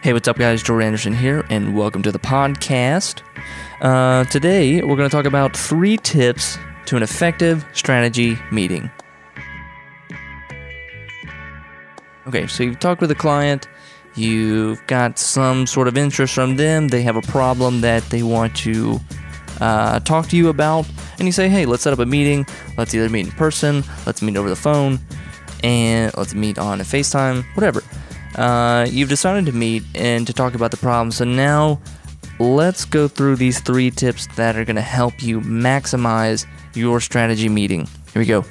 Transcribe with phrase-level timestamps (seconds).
[0.00, 0.62] Hey, what's up, guys?
[0.62, 3.22] Joe Anderson here, and welcome to the podcast.
[3.80, 8.92] Uh, today, we're going to talk about three tips to an effective strategy meeting.
[12.28, 13.66] Okay, so you've talked with a client,
[14.14, 18.54] you've got some sort of interest from them, they have a problem that they want
[18.58, 19.00] to
[19.60, 22.46] uh, talk to you about, and you say, hey, let's set up a meeting.
[22.76, 25.00] Let's either meet in person, let's meet over the phone,
[25.64, 27.82] and let's meet on a FaceTime, whatever.
[28.34, 31.10] Uh, you've decided to meet and to talk about the problem.
[31.10, 31.80] So now
[32.38, 37.48] let's go through these three tips that are going to help you maximize your strategy
[37.48, 37.88] meeting.
[38.12, 38.44] Here we go.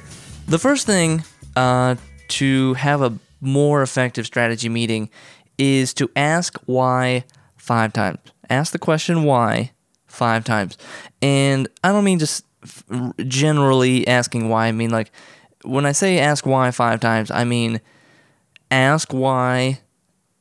[0.46, 1.22] The first thing
[1.56, 1.96] uh,
[2.28, 5.10] to have a more effective strategy meeting
[5.56, 7.24] is to ask why
[7.56, 8.18] five times.
[8.50, 9.72] Ask the question why
[10.06, 10.76] five times.
[11.22, 12.44] And I don't mean just
[13.26, 14.66] generally asking why.
[14.66, 15.10] I mean, like,
[15.64, 17.80] when I say ask why five times, I mean
[18.70, 19.80] ask why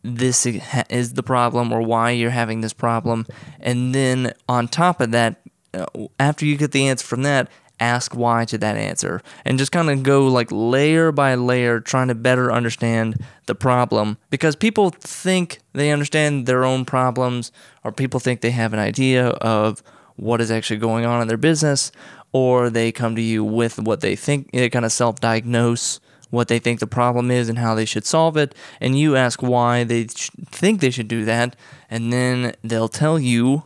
[0.03, 3.25] this is the problem or why you're having this problem.
[3.59, 5.41] And then on top of that,
[5.73, 5.85] uh,
[6.19, 9.89] after you get the answer from that, ask why to that answer and just kind
[9.89, 15.59] of go like layer by layer trying to better understand the problem because people think
[15.73, 17.51] they understand their own problems
[17.83, 19.83] or people think they have an idea of
[20.15, 21.91] what is actually going on in their business
[22.31, 26.59] or they come to you with what they think they kind of self-diagnose what they
[26.59, 30.07] think the problem is and how they should solve it, and you ask why they
[30.07, 31.55] sh- think they should do that,
[31.89, 33.63] and then they'll tell you,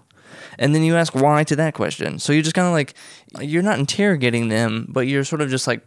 [0.59, 2.19] and then you ask why to that question.
[2.19, 2.93] So you're just kind of like,
[3.39, 5.81] you're not interrogating them, but you're sort of just like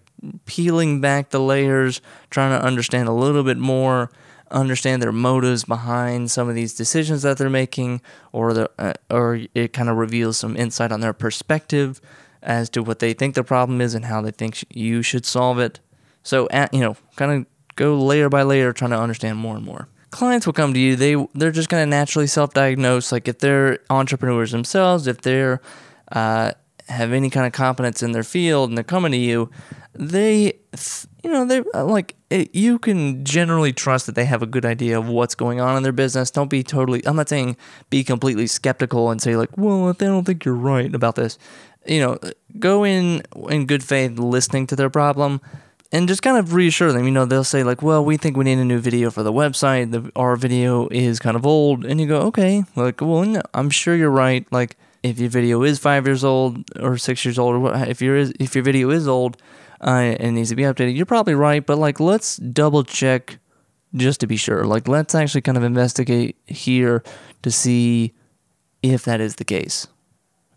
[0.46, 4.10] peeling back the layers, trying to understand a little bit more.
[4.50, 9.40] Understand their motives behind some of these decisions that they're making, or the, uh, or
[9.54, 12.00] it kind of reveals some insight on their perspective
[12.42, 15.58] as to what they think the problem is and how they think you should solve
[15.58, 15.80] it.
[16.24, 19.64] So, at, you know, kind of go layer by layer, trying to understand more and
[19.64, 19.88] more.
[20.10, 20.96] Clients will come to you.
[20.96, 23.10] They they're just going to naturally self-diagnose.
[23.10, 25.60] Like if they're entrepreneurs themselves, if they're
[26.12, 26.52] uh,
[26.88, 29.50] have any kind of competence in their field, and they're coming to you,
[29.92, 30.52] they
[31.24, 34.64] you know they uh, like it, you can generally trust that they have a good
[34.64, 36.30] idea of what's going on in their business.
[36.30, 37.04] Don't be totally.
[37.04, 37.56] I'm not saying
[37.90, 41.38] be completely skeptical and say like, well, if they don't think you're right about this,
[41.86, 42.18] you know,
[42.60, 45.40] go in in good faith, listening to their problem
[45.94, 47.04] and just kind of reassure them.
[47.04, 49.32] You know, they'll say like, "Well, we think we need a new video for the
[49.32, 49.92] website.
[49.92, 53.70] The, our video is kind of old," and you go, "Okay, like, well, no, I'm
[53.70, 54.44] sure you're right.
[54.50, 58.02] Like, if your video is five years old or six years old, or what, if
[58.02, 59.36] your if your video is old
[59.80, 61.64] uh, and needs to be updated, you're probably right.
[61.64, 63.38] But like, let's double check
[63.94, 64.64] just to be sure.
[64.64, 67.04] Like, let's actually kind of investigate here
[67.42, 68.12] to see
[68.82, 69.86] if that is the case."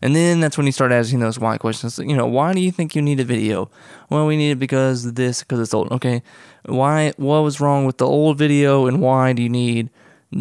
[0.02, 1.98] And then that's when you start asking those why questions.
[1.98, 3.70] You know, why do you think you need a video?
[4.10, 5.92] Well, we need it because this, because it's old.
[5.92, 6.22] Okay,
[6.66, 7.14] why?
[7.18, 9.90] What was wrong with the old video, and why do you need?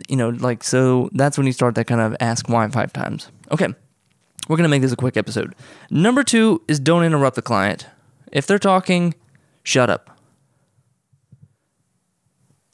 [0.08, 1.08] You know, like so.
[1.12, 3.30] That's when you start that kind of ask why five times.
[3.50, 3.68] Okay,
[4.48, 5.54] we're gonna make this a quick episode.
[5.90, 7.86] Number two is don't interrupt the client.
[8.32, 9.14] If they're talking,
[9.62, 10.10] shut up.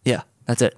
[0.04, 0.76] Yeah, that's it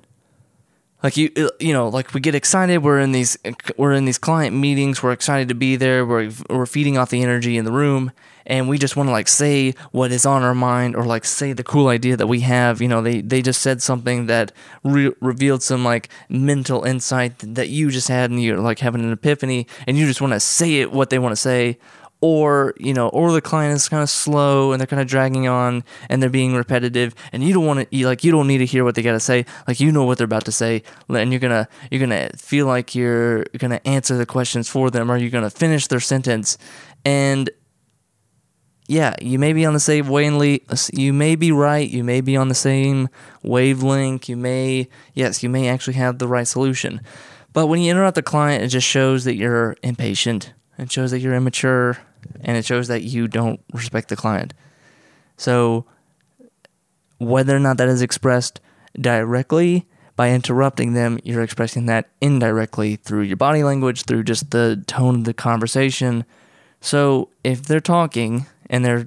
[1.05, 3.39] like you uh, you know like we get excited we're in these
[3.77, 7.23] we're in these client meetings we're excited to be there we're, we're feeding off the
[7.23, 8.11] energy in the room
[8.47, 11.53] and we just want to like say what is on our mind or like say
[11.53, 14.51] the cool idea that we have you know they they just said something that
[14.83, 19.13] re- revealed some like mental insight that you just had and you're like having an
[19.13, 21.79] epiphany and you just want to say it what they want to say
[22.25, 25.47] or you know or the client is kind of slow and they're kind of dragging
[25.47, 28.65] on and they're being repetitive and you don't want to like you don't need to
[28.65, 29.45] hear what they got to say.
[29.69, 32.95] Like you know what they're about to say and you're gonna you're gonna feel like
[32.95, 36.57] you're gonna answer the questions for them or you're gonna finish their sentence.
[37.05, 37.51] And
[38.89, 42.39] yeah you may be on the same wavelength you may be right you may be
[42.39, 43.09] on the same
[43.43, 47.03] wavelength you may yes you may actually have the right solution.
[47.53, 50.55] But when you interrupt the client it just shows that you're impatient.
[50.79, 51.99] It shows that you're immature
[52.41, 54.55] and it shows that you don't respect the client.
[55.37, 55.85] So,
[57.19, 58.61] whether or not that is expressed
[59.01, 64.83] directly by interrupting them, you're expressing that indirectly through your body language, through just the
[64.87, 66.25] tone of the conversation.
[66.81, 69.07] So, if they're talking and they're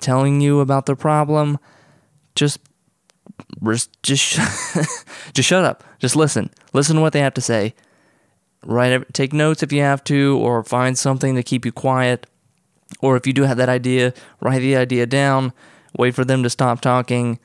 [0.00, 1.58] telling you about their problem,
[2.34, 2.60] just
[4.02, 4.38] just
[5.34, 5.84] just shut up.
[5.98, 6.50] Just listen.
[6.72, 7.74] Listen to what they have to say.
[8.64, 12.26] Write, take notes if you have to, or find something to keep you quiet.
[13.00, 15.52] Or if you do have that idea, write the idea down.
[15.96, 17.38] Wait for them to stop talking,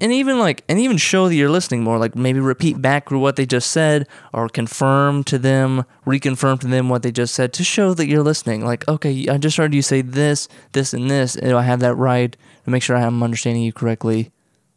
[0.00, 1.98] and even like, and even show that you're listening more.
[1.98, 6.88] Like maybe repeat back what they just said, or confirm to them, reconfirm to them
[6.88, 8.64] what they just said to show that you're listening.
[8.64, 11.34] Like, okay, I just heard you say this, this, and this.
[11.34, 12.36] Do I have that right?
[12.64, 14.30] To make sure I'm understanding you correctly.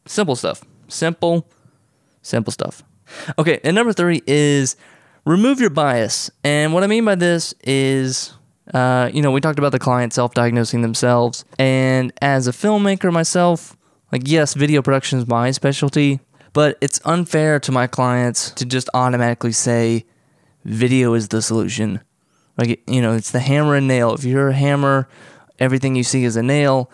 [0.05, 0.63] Simple stuff.
[0.87, 1.47] Simple,
[2.21, 2.83] simple stuff.
[3.37, 4.75] Okay, and number three is
[5.25, 6.31] remove your bias.
[6.43, 8.33] And what I mean by this is,
[8.73, 11.45] uh, you know, we talked about the client self diagnosing themselves.
[11.57, 13.77] And as a filmmaker myself,
[14.11, 16.19] like, yes, video production is my specialty,
[16.53, 20.05] but it's unfair to my clients to just automatically say
[20.65, 22.01] video is the solution.
[22.57, 24.13] Like, you know, it's the hammer and nail.
[24.13, 25.07] If you're a hammer,
[25.57, 26.91] everything you see is a nail.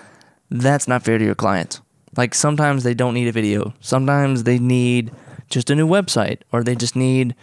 [0.49, 1.81] That's not fair to your clients.
[2.15, 5.11] Like, sometimes they don't need a video, sometimes they need
[5.49, 7.35] just a new website, or they just need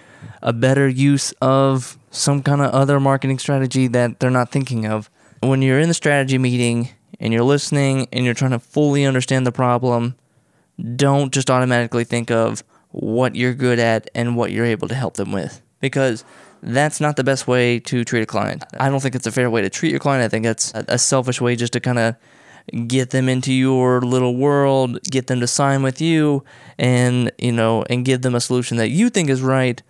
[0.42, 5.10] a better use of some kind of other marketing strategy that they're not thinking of.
[5.40, 6.90] When you're in the strategy meeting
[7.20, 10.16] and you're listening and you're trying to fully understand the problem,
[10.96, 15.14] don't just automatically think of what you're good at and what you're able to help
[15.14, 16.24] them with because
[16.62, 18.64] that's not the best way to treat a client.
[18.78, 20.24] I don't think it's a fair way to treat your client.
[20.24, 22.16] I think it's a, a selfish way just to kind of
[22.86, 26.42] get them into your little world, get them to sign with you
[26.78, 29.82] and, you know, and give them a solution that you think is right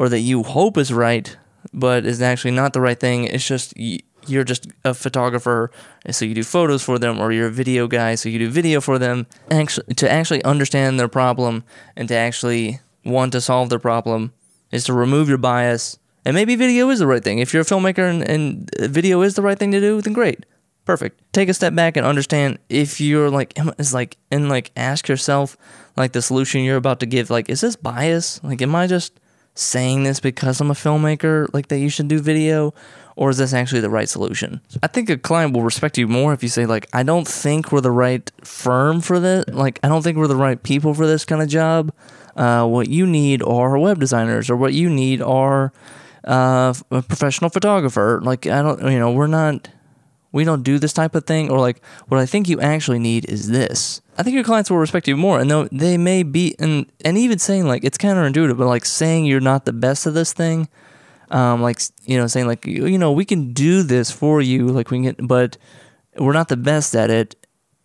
[0.00, 1.36] or that you hope is right,
[1.74, 3.24] but is actually not the right thing.
[3.24, 5.70] It's just you're just a photographer,
[6.10, 8.80] so you do photos for them, or you're a video guy, so you do video
[8.80, 9.26] for them.
[9.50, 11.64] Actually, to actually understand their problem
[11.96, 14.32] and to actually want to solve their problem
[14.70, 15.98] is to remove your bias.
[16.24, 17.38] And maybe video is the right thing.
[17.38, 20.46] If you're a filmmaker and, and video is the right thing to do, then great,
[20.86, 21.20] perfect.
[21.34, 25.58] Take a step back and understand if you're like, is like, and like ask yourself,
[25.94, 28.42] like the solution you're about to give, like, is this bias?
[28.42, 29.19] Like, am I just
[29.60, 32.72] saying this because I'm a filmmaker, like that you should do video,
[33.16, 34.60] or is this actually the right solution?
[34.82, 37.70] I think a client will respect you more if you say like, I don't think
[37.70, 39.44] we're the right firm for this.
[39.48, 41.92] Like, I don't think we're the right people for this kind of job.
[42.36, 45.72] Uh, what you need are web designers, or what you need are
[46.24, 48.20] uh, a professional photographer.
[48.22, 49.68] Like, I don't, you know, we're not
[50.32, 53.28] we don't do this type of thing, or like what I think you actually need
[53.28, 54.00] is this.
[54.16, 57.18] I think your clients will respect you more, and though they may be, and and
[57.18, 60.68] even saying like it's counterintuitive, but like saying you're not the best of this thing,
[61.30, 64.68] um, like you know, saying like you, you know we can do this for you,
[64.68, 65.56] like we can, get, but
[66.16, 67.34] we're not the best at it,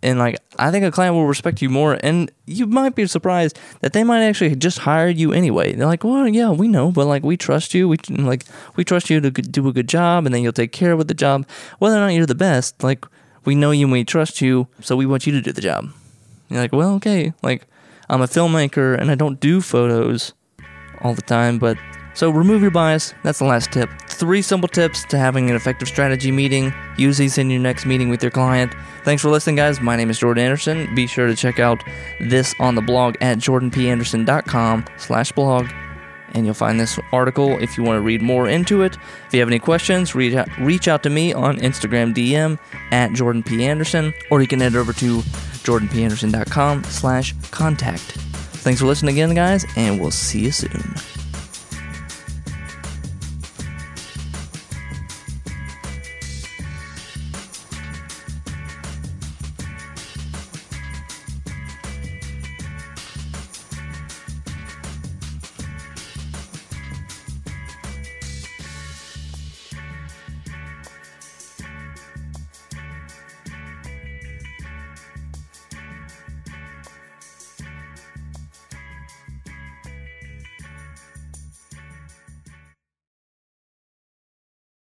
[0.06, 3.58] and like I think a client will respect you more, and you might be surprised
[3.82, 5.74] that they might actually just hire you anyway.
[5.74, 7.90] They're like, well, yeah, we know, but like we trust you.
[7.90, 10.92] We like we trust you to do a good job, and then you'll take care
[10.92, 11.48] of the job,
[11.80, 12.84] whether or not you're the best.
[12.84, 13.04] Like
[13.46, 15.90] we know you and we trust you, so we want you to do the job.
[16.50, 17.66] You're like, well, okay, like
[18.08, 20.34] I'm a filmmaker and I don't do photos
[21.02, 21.78] all the time, but
[22.14, 23.16] so remove your bias.
[23.24, 23.90] That's the last tip.
[24.16, 26.74] Three simple tips to having an effective strategy meeting.
[26.96, 28.74] Use these in your next meeting with your client.
[29.04, 29.82] Thanks for listening, guys.
[29.82, 30.96] My name is Jordan Anderson.
[30.96, 31.84] Be sure to check out
[32.22, 35.68] this on the blog at jordanpanderson.com slash blog.
[36.32, 38.96] And you'll find this article if you want to read more into it.
[39.28, 42.58] If you have any questions, reach out, reach out to me on Instagram DM
[42.92, 43.66] at Jordan P.
[43.66, 48.00] Anderson, or you can head over to jordanpanderson.com slash contact.
[48.00, 50.96] Thanks for listening again, guys, and we'll see you soon.